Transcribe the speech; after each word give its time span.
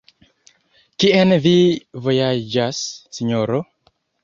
Kien 1.03 1.35
vi 1.43 1.51
vojaĝas, 2.07 2.83
Sinjoro? 3.19 3.63